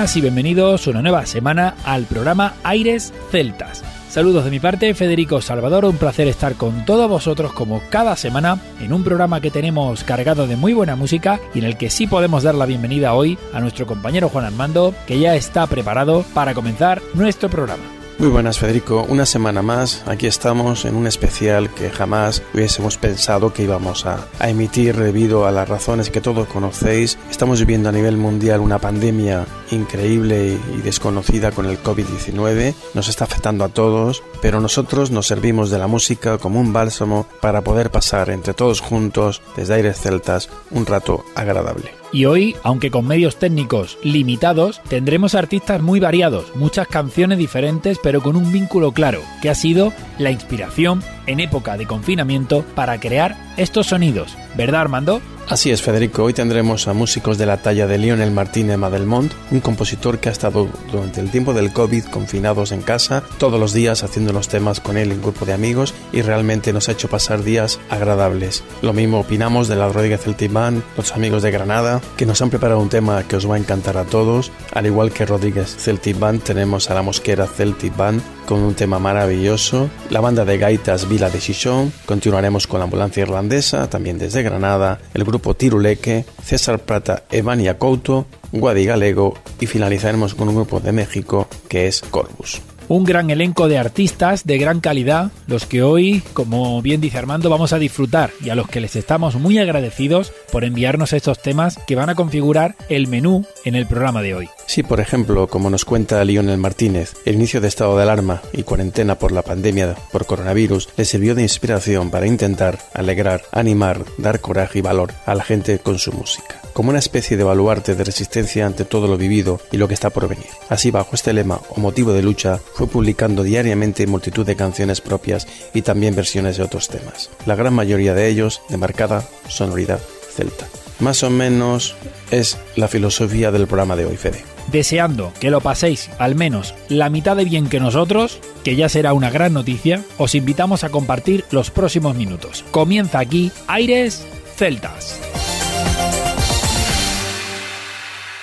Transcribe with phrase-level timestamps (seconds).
[0.00, 3.84] Y bienvenidos una nueva semana al programa Aires Celtas.
[4.08, 8.58] Saludos de mi parte, Federico Salvador, un placer estar con todos vosotros como cada semana
[8.80, 12.06] en un programa que tenemos cargado de muy buena música y en el que sí
[12.06, 16.54] podemos dar la bienvenida hoy a nuestro compañero Juan Armando, que ya está preparado para
[16.54, 17.84] comenzar nuestro programa.
[18.20, 23.54] Muy buenas Federico, una semana más, aquí estamos en un especial que jamás hubiésemos pensado
[23.54, 27.18] que íbamos a, emitir debido a las razones que todos conocéis.
[27.30, 33.24] Estamos viviendo a nivel mundial una pandemia increíble y desconocida con el COVID-19, nos está
[33.24, 37.90] afectando a todos, pero nosotros nos servimos de la música como un bálsamo para poder
[37.90, 41.92] pasar entre todos juntos, desde Aires Celtas, un rato agradable.
[42.12, 48.20] Y hoy, aunque con medios técnicos limitados, tendremos artistas muy variados, muchas canciones diferentes, pero
[48.20, 53.36] con un vínculo claro, que ha sido la inspiración en época de confinamiento para crear
[53.56, 54.36] estos sonidos.
[54.56, 55.22] ¿Verdad, Armando?
[55.48, 56.22] Así es, Federico.
[56.22, 60.32] Hoy tendremos a músicos de la talla de Lionel Martínez Madelmont, un compositor que ha
[60.32, 64.78] estado durante el tiempo del COVID confinados en casa, todos los días haciendo los temas
[64.78, 68.62] con él en grupo de amigos y realmente nos ha hecho pasar días agradables.
[68.80, 72.50] Lo mismo opinamos de la Rodríguez Celtic Band, los amigos de Granada, que nos han
[72.50, 74.52] preparado un tema que os va a encantar a todos.
[74.72, 78.98] Al igual que Rodríguez Celtic Band, tenemos a la Mosquera Celtic Band con un tema
[78.98, 79.88] maravilloso.
[80.10, 81.92] La banda de gaitas Vila de Chichón.
[82.04, 84.98] Continuaremos con la ambulancia irlandesa, también desde Granada.
[85.14, 90.90] El grupo Tiruleque, César Prata, Evania Couto, Guadi Galego y finalizaremos con un grupo de
[90.90, 92.60] México que es Corvus
[92.90, 97.48] un gran elenco de artistas de gran calidad, los que hoy, como bien dice Armando,
[97.48, 101.78] vamos a disfrutar y a los que les estamos muy agradecidos por enviarnos estos temas
[101.86, 104.48] que van a configurar el menú en el programa de hoy.
[104.66, 108.64] Sí, por ejemplo, como nos cuenta Lionel Martínez, el inicio de estado de alarma y
[108.64, 114.40] cuarentena por la pandemia por coronavirus le sirvió de inspiración para intentar alegrar, animar, dar
[114.40, 118.04] coraje y valor a la gente con su música como una especie de baluarte de
[118.04, 120.46] resistencia ante todo lo vivido y lo que está por venir.
[120.68, 125.46] Así, bajo este lema o motivo de lucha, fue publicando diariamente multitud de canciones propias
[125.74, 130.00] y también versiones de otros temas, la gran mayoría de ellos de marcada sonoridad
[130.34, 130.66] celta.
[130.98, 131.94] Más o menos
[132.30, 134.42] es la filosofía del programa de hoy, Fede.
[134.72, 139.12] Deseando que lo paséis al menos la mitad de bien que nosotros, que ya será
[139.12, 142.64] una gran noticia, os invitamos a compartir los próximos minutos.
[142.70, 144.26] Comienza aquí Aires
[144.56, 145.20] Celtas.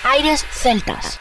[0.04, 1.18] Aires Celtas.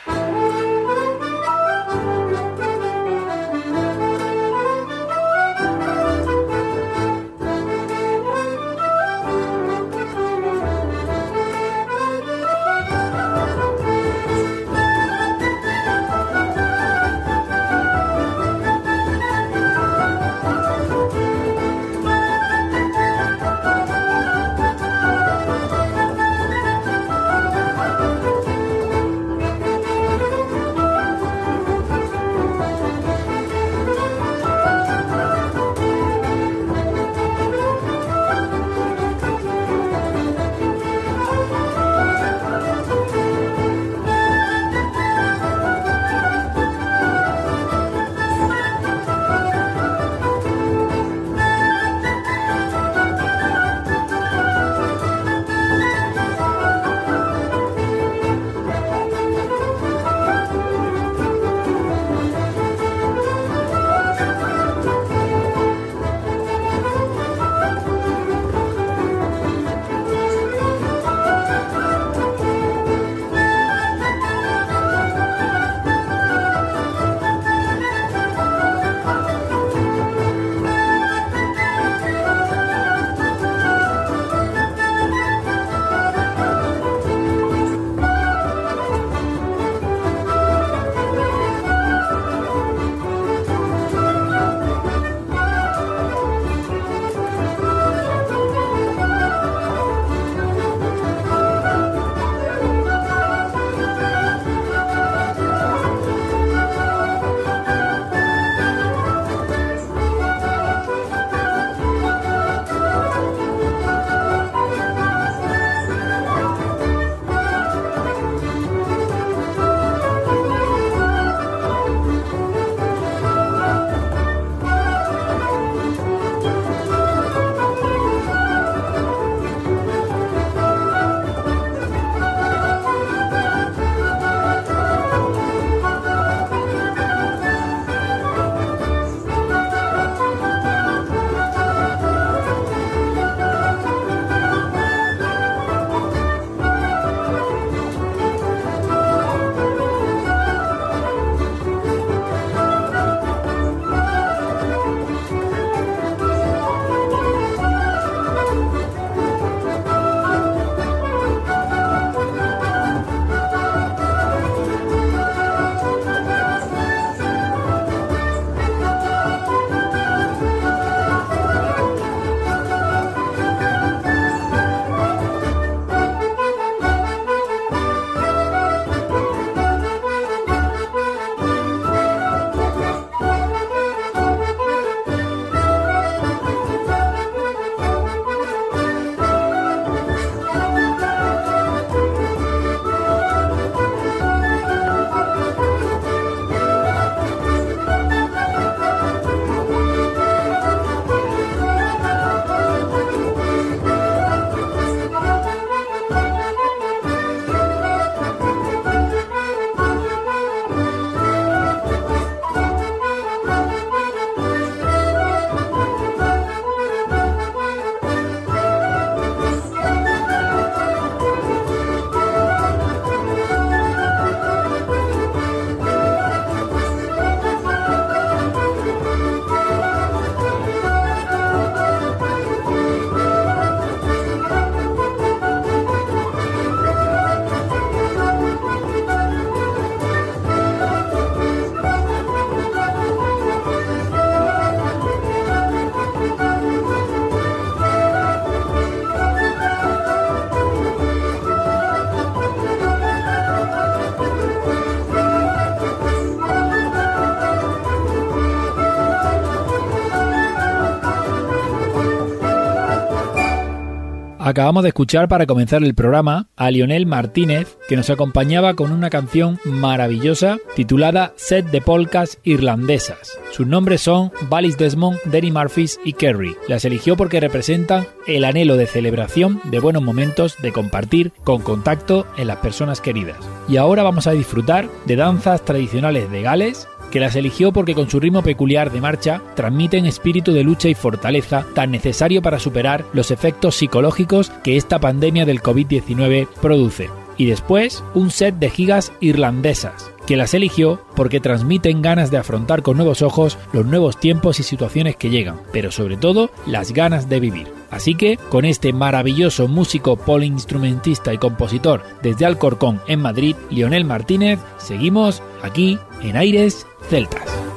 [264.57, 269.11] Acabamos de escuchar para comenzar el programa a Lionel Martínez, que nos acompañaba con una
[269.11, 273.37] canción maravillosa titulada Set de Polcas Irlandesas.
[273.51, 276.55] Sus nombres son Valis Desmond, Danny Murphys y Kerry.
[276.67, 282.25] Las eligió porque representan el anhelo de celebración de buenos momentos de compartir con contacto
[282.35, 283.37] en las personas queridas.
[283.69, 288.09] Y ahora vamos a disfrutar de danzas tradicionales de Gales que las eligió porque con
[288.09, 293.05] su ritmo peculiar de marcha transmiten espíritu de lucha y fortaleza tan necesario para superar
[293.13, 297.09] los efectos psicológicos que esta pandemia del COVID-19 produce.
[297.37, 302.81] Y después, un set de gigas irlandesas, que las eligió porque transmiten ganas de afrontar
[302.81, 307.29] con nuevos ojos los nuevos tiempos y situaciones que llegan, pero sobre todo las ganas
[307.29, 307.67] de vivir.
[307.89, 314.59] Así que, con este maravilloso músico poliinstrumentista y compositor desde Alcorcón en Madrid, Lionel Martínez,
[314.77, 317.76] seguimos aquí en Aires Celtas.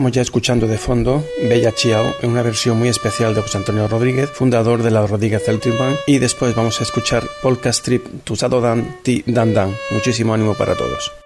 [0.00, 3.86] Estamos ya escuchando de fondo Bella Chiao en una versión muy especial de José Antonio
[3.86, 8.62] Rodríguez, fundador de la Rodríguez Celtic Band, y después vamos a escuchar Polka Strip Tusado
[8.62, 9.76] Dan Ti Dan Dan.
[9.90, 11.19] Muchísimo ánimo para todos.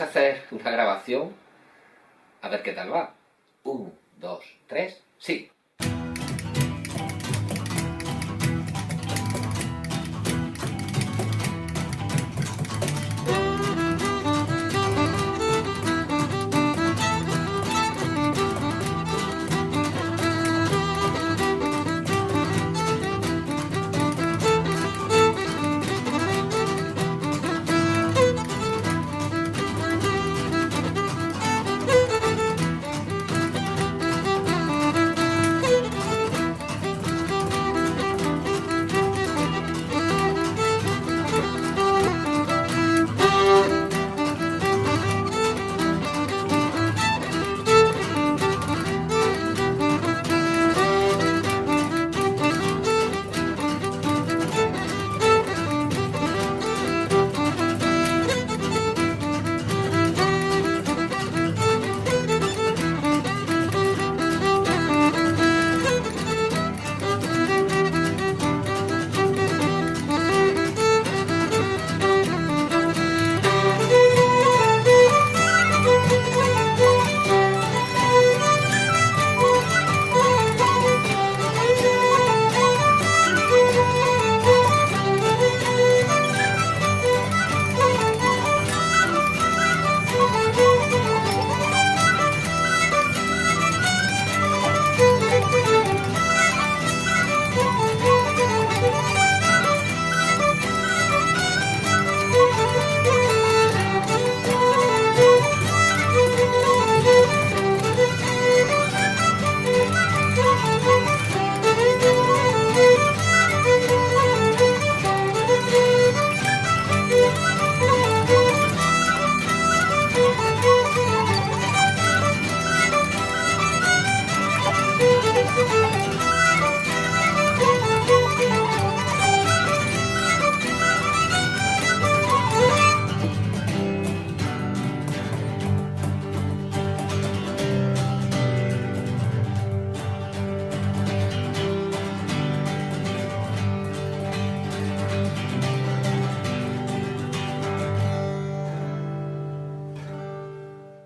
[0.00, 1.34] Vamos a hacer una grabación.
[2.40, 3.19] A ver qué tal va.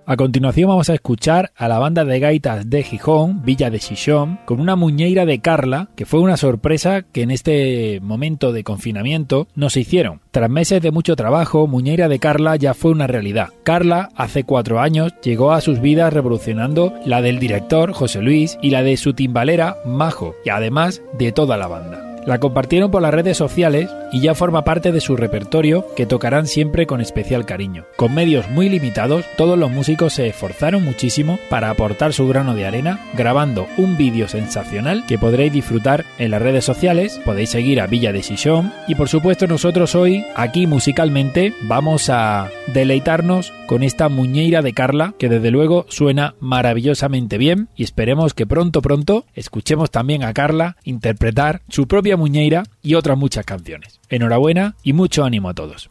[0.07, 4.39] A continuación vamos a escuchar a la banda de gaitas de Gijón, Villa de Xixón,
[4.45, 9.49] con una muñeira de Carla, que fue una sorpresa que en este momento de confinamiento
[9.55, 10.21] nos hicieron.
[10.31, 13.49] Tras meses de mucho trabajo, Muñeira de Carla ya fue una realidad.
[13.63, 18.71] Carla, hace cuatro años, llegó a sus vidas revolucionando la del director José Luis y
[18.71, 22.04] la de su timbalera Majo, y además de toda la banda.
[22.27, 26.47] La compartieron por las redes sociales y ya forma parte de su repertorio que tocarán
[26.47, 27.85] siempre con especial cariño.
[27.97, 32.67] Con medios muy limitados, todos los músicos se esforzaron muchísimo para aportar su grano de
[32.67, 37.87] arena, grabando un vídeo sensacional que podréis disfrutar en las redes sociales, podéis seguir a
[37.87, 44.09] Villa de Sison y por supuesto nosotros hoy aquí musicalmente vamos a deleitarnos con esta
[44.09, 49.91] muñeira de Carla que desde luego suena maravillosamente bien y esperemos que pronto pronto escuchemos
[49.91, 54.01] también a Carla interpretar su propia muñeira y otras muchas canciones.
[54.09, 55.91] Enhorabuena y mucho ánimo a todos.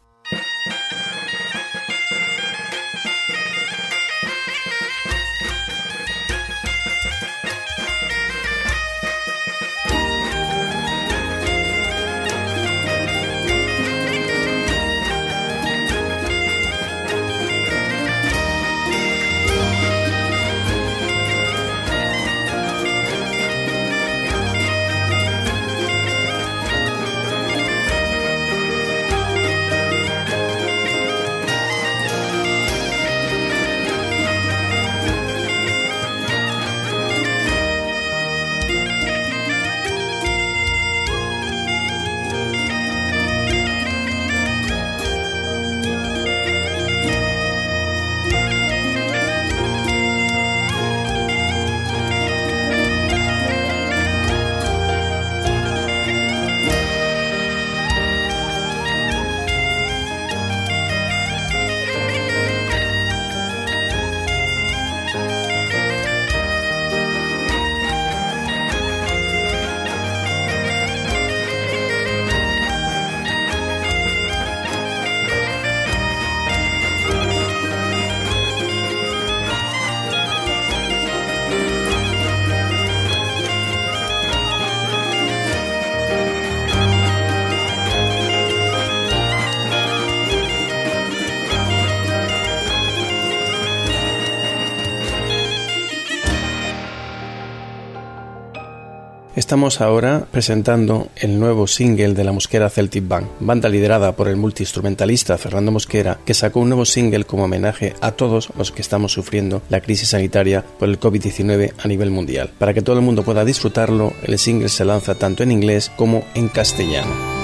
[99.54, 104.34] Estamos ahora presentando el nuevo single de la Mosquera Celtic Band, banda liderada por el
[104.34, 109.12] multiinstrumentalista Fernando Mosquera, que sacó un nuevo single como homenaje a todos los que estamos
[109.12, 112.50] sufriendo la crisis sanitaria por el COVID-19 a nivel mundial.
[112.58, 116.24] Para que todo el mundo pueda disfrutarlo, el single se lanza tanto en inglés como
[116.34, 117.43] en castellano.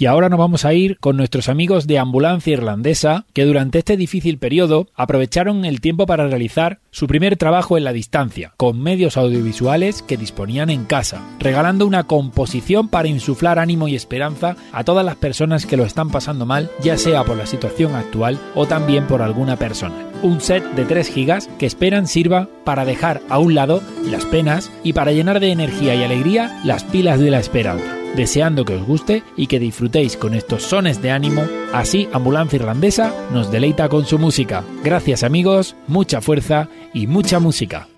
[0.00, 3.96] Y ahora nos vamos a ir con nuestros amigos de Ambulancia Irlandesa, que durante este
[3.96, 9.16] difícil periodo aprovecharon el tiempo para realizar su primer trabajo en la distancia, con medios
[9.16, 15.04] audiovisuales que disponían en casa, regalando una composición para insuflar ánimo y esperanza a todas
[15.04, 19.08] las personas que lo están pasando mal, ya sea por la situación actual o también
[19.08, 20.06] por alguna persona.
[20.22, 24.70] Un set de 3 gigas que esperan sirva para dejar a un lado las penas
[24.84, 28.86] y para llenar de energía y alegría las pilas de la esperanza deseando que os
[28.86, 31.42] guste y que disfrutéis con estos sones de ánimo,
[31.72, 34.64] así Ambulancia Irlandesa nos deleita con su música.
[34.82, 37.88] Gracias amigos, mucha fuerza y mucha música.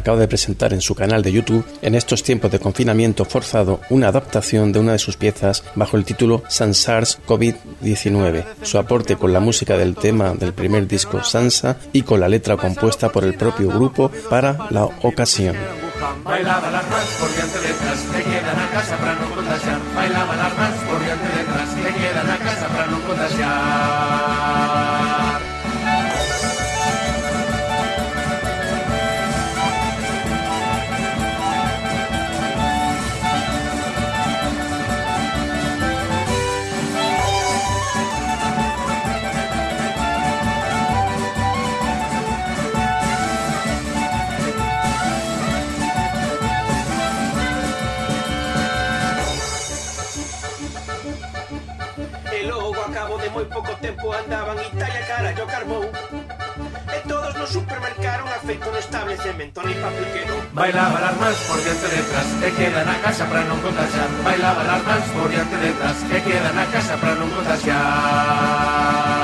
[0.00, 4.08] Acaba de presentar en su canal de YouTube, en estos tiempos de confinamiento forzado, una
[4.08, 8.44] adaptación de una de sus piezas bajo el título Sansars COVID-19.
[8.62, 12.56] Su aporte con la música del tema del primer disco Sansa y con la letra
[12.56, 15.56] compuesta por el propio grupo para la ocasión.
[55.70, 55.90] acabou.
[56.94, 61.62] E todos no supermercaron a feito no establecemento Ni papel quedou Bailaba las mans por
[61.62, 64.10] diante detrás E queda na casa para non contagiar.
[64.26, 69.19] Bailaba las mans por diante detrás E queda na casa para non contagiar.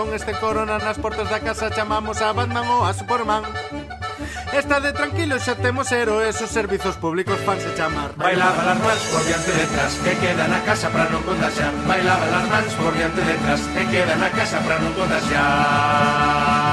[0.00, 3.44] Con este corona nas portas da casa chamamos a Batman ou a Superman.
[4.48, 9.20] Está de tranquilo xa temos héroes os servizos públicos fanse chamar Bailaba las mans por
[9.28, 13.60] diante detrás que queda na casa para non contaxar Bailaba las mans por diante detrás
[13.76, 16.69] que queda na casa para non contaxar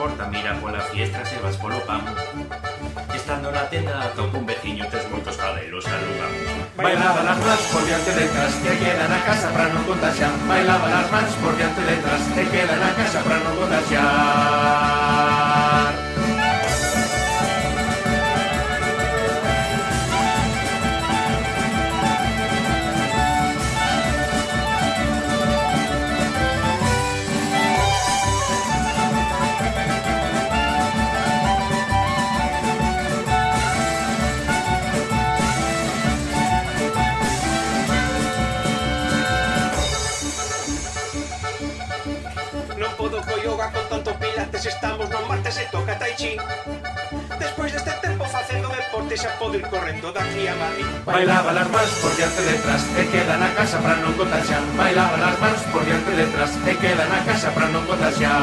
[0.00, 2.00] porta, mira pola fiestra se vas polo pan.
[3.14, 6.40] Estando na tenda atopo un veciño tes moitos cadelos saludamos.
[6.74, 10.32] Bailaba nas mans por diante letras, que queda na casa pra non contaxar.
[10.48, 14.89] Bailaba as mans por diante letras, que queda na casa pra non contaxar.
[44.40, 46.38] vigilantes estamos no martes e toca tai chi
[47.38, 50.86] Despois deste tempo facendo deporte xa podo ir correndo da aquí a Madrid.
[51.04, 55.36] Bailaba las mans por diante detrás e queda na casa para non contaxar Bailaba las
[55.40, 58.40] mans por diante detrás e queda na casa para non contaxar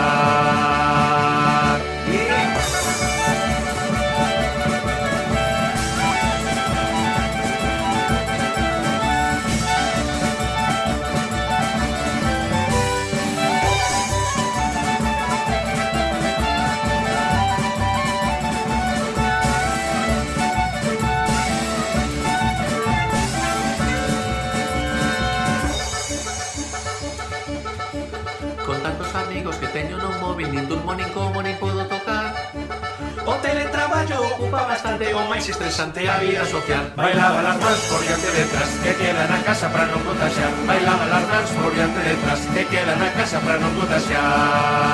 [30.98, 32.34] nin como nin pudo tocar.
[33.28, 36.92] O teletraballo ocupa bastante o máis estresante a vida social.
[36.96, 41.26] Bailaba las mans por diante detrás que queda na casa para non contaxar Bailaba las
[41.28, 44.88] mans por diante detrás que queda na casa para non contaxar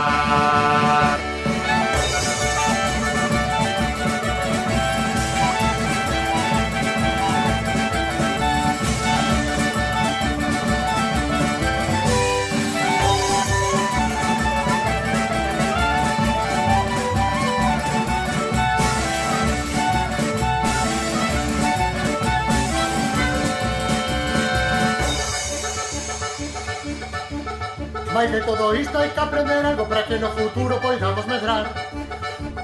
[28.14, 31.66] Mais de todo isto hai que aprender algo para que no futuro poidamos medrar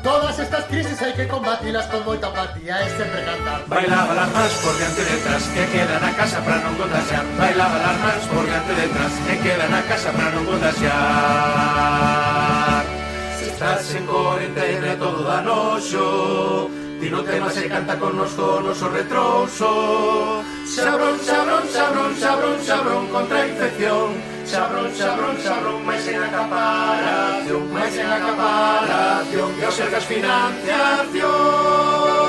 [0.06, 3.66] Todas estas crisis hai que combatilas con moita apatía e sempre cantar.
[3.66, 7.98] Bailaba las mans por diante detrás que queda na casa para non contaxar Bailaba las
[7.98, 10.86] mans por diante detrás que queda na casa para non contaxar
[13.42, 16.70] Se estás en corentena todo da noxo
[17.02, 23.42] Ti non temas e canta connosco o noso retrouso Xabrón, xabrón, xabrón, xabrón, xabrón contra
[23.42, 24.29] a infección.
[24.50, 32.29] Xabrón, xabrón, xabrón, máis en acaparación Máis en acaparación E os cercas financiación.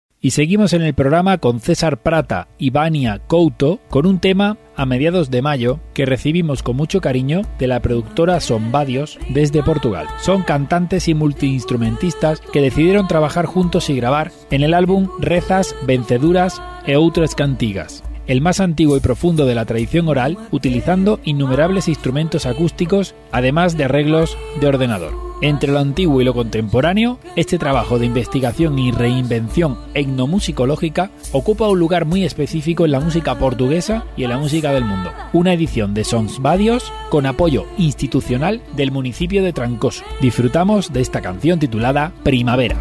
[0.21, 4.85] Y seguimos en el programa con César Prata y Vania Couto con un tema a
[4.85, 10.07] mediados de mayo que recibimos con mucho cariño de la productora Sombadios desde Portugal.
[10.21, 16.61] Son cantantes y multiinstrumentistas que decidieron trabajar juntos y grabar en el álbum Rezas, Venceduras
[16.85, 22.45] e Outras Cantigas el más antiguo y profundo de la tradición oral, utilizando innumerables instrumentos
[22.45, 25.13] acústicos, además de arreglos de ordenador.
[25.41, 31.79] Entre lo antiguo y lo contemporáneo, este trabajo de investigación y reinvención etnomusicológica ocupa un
[31.79, 35.11] lugar muy específico en la música portuguesa y en la música del mundo.
[35.33, 40.05] Una edición de Sons Badios con apoyo institucional del municipio de Trancoso.
[40.21, 42.77] Disfrutamos de esta canción titulada Primavera.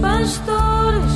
[0.00, 1.09] pastores.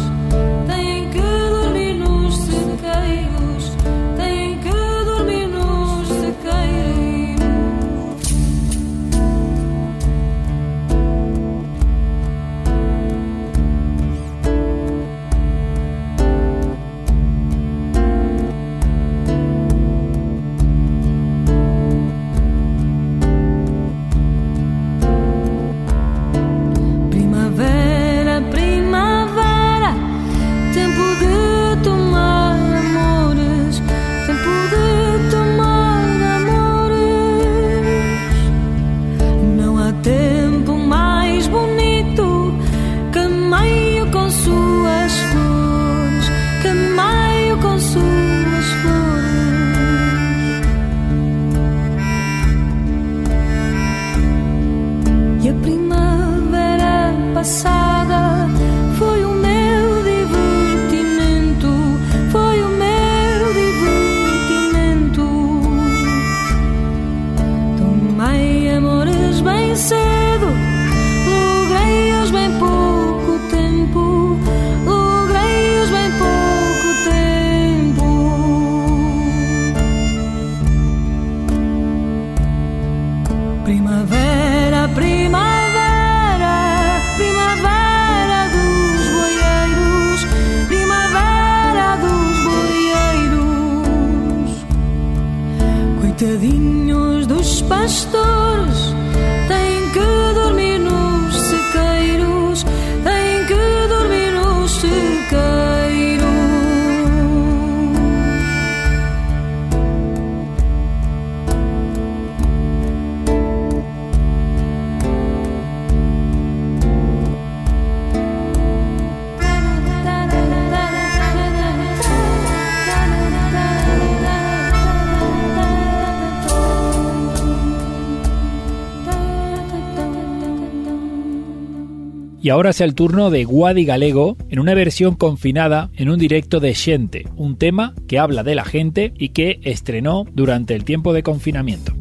[132.45, 136.61] Y ahora es el turno de Guadi Galego en una versión confinada en un directo
[136.61, 141.14] de Xente, un tema que habla de la gente y que estrenó durante el tiempo
[141.14, 141.95] de confinamiento.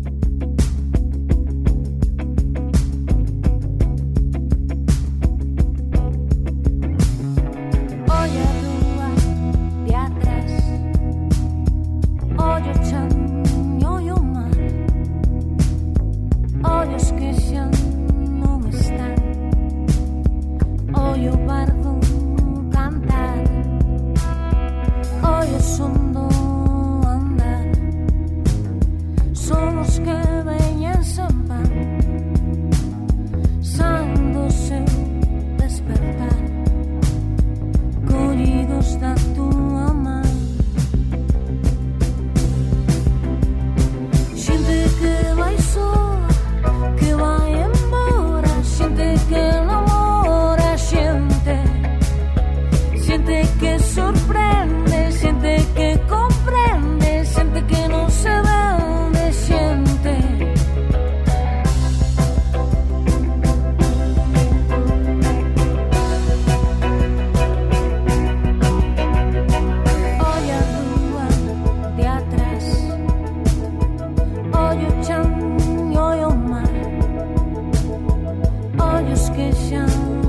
[79.43, 80.22] 也想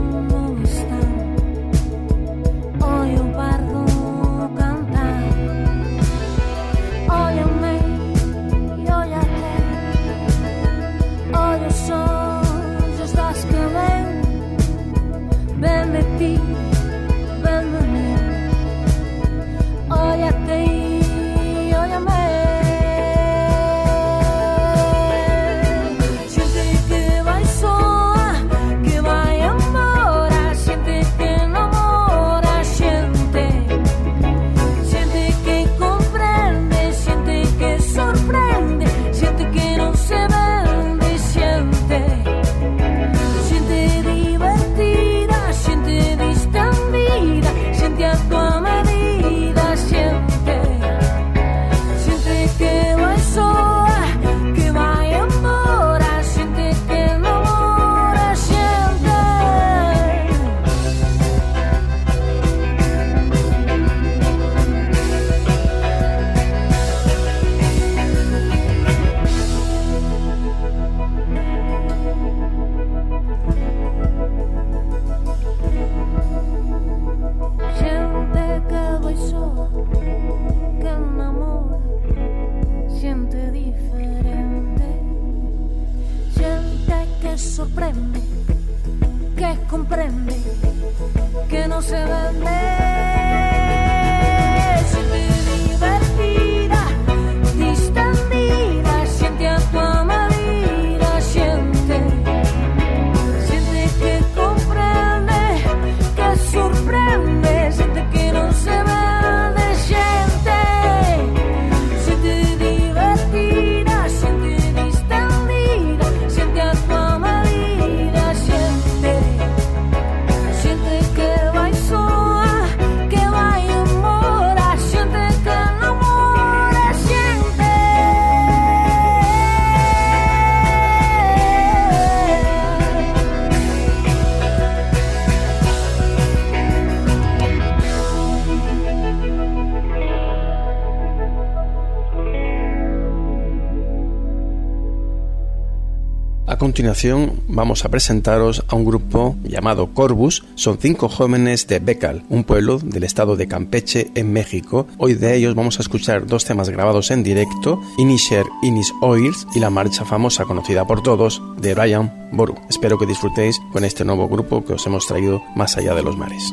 [147.49, 150.45] vamos a presentaros a un grupo llamado Corbus.
[150.55, 154.87] Son cinco jóvenes de Becal, un pueblo del estado de Campeche en México.
[154.99, 159.61] Hoy de ellos vamos a escuchar dos temas grabados en directo, Inisher Inis Oils y
[159.61, 162.55] la marcha famosa conocida por todos de Brian Boru.
[162.71, 166.17] Espero que disfrutéis con este nuevo grupo que os hemos traído más allá de los
[166.17, 166.53] mares.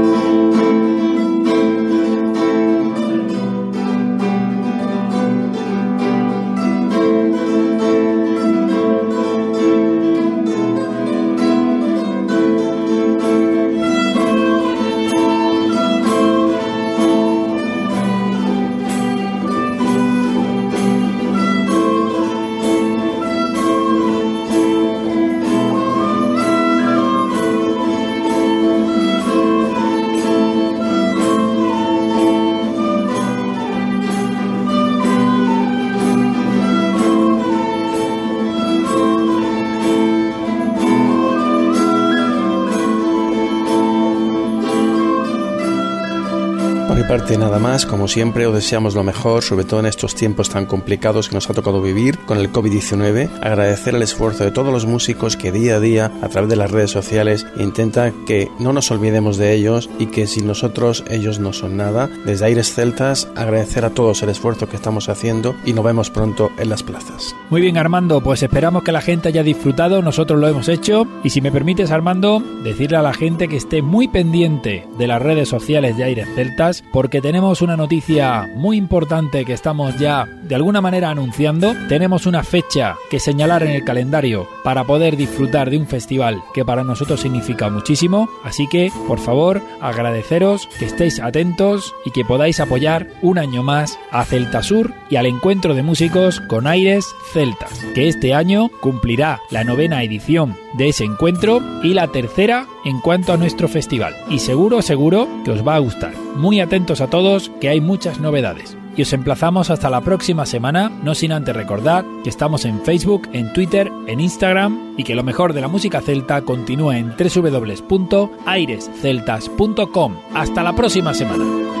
[47.31, 50.65] parte nada más, como siempre os deseamos lo mejor, sobre todo en estos tiempos tan
[50.65, 53.29] complicados que nos ha tocado vivir con el COVID-19.
[53.41, 56.71] Agradecer el esfuerzo de todos los músicos que día a día a través de las
[56.71, 61.53] redes sociales intentan que no nos olvidemos de ellos y que sin nosotros ellos no
[61.53, 62.09] son nada.
[62.25, 66.51] Desde Aires Celtas agradecer a todos el esfuerzo que estamos haciendo y nos vemos pronto
[66.57, 67.35] en las plazas.
[67.49, 71.29] Muy bien Armando, pues esperamos que la gente haya disfrutado, nosotros lo hemos hecho y
[71.29, 75.47] si me permites Armando, decirle a la gente que esté muy pendiente de las redes
[75.47, 80.81] sociales de Aires Celtas porque tenemos una noticia muy importante que estamos ya de alguna
[80.81, 81.75] manera anunciando.
[81.87, 86.65] Tenemos una fecha que señalar en el calendario para poder disfrutar de un festival que
[86.65, 88.29] para nosotros significa muchísimo.
[88.43, 93.97] Así que, por favor, agradeceros que estéis atentos y que podáis apoyar un año más
[94.11, 99.41] a Celta Sur y al encuentro de músicos con aires celtas, que este año cumplirá
[99.49, 104.15] la novena edición de ese encuentro y la tercera en cuanto a nuestro festival.
[104.29, 106.13] Y seguro, seguro que os va a gustar.
[106.35, 108.77] Muy atentos a todos, que hay muchas novedades.
[108.95, 113.29] Y os emplazamos hasta la próxima semana, no sin antes recordar que estamos en Facebook,
[113.31, 120.15] en Twitter, en Instagram y que lo mejor de la música celta continúa en www.airesceltas.com.
[120.33, 121.80] Hasta la próxima semana.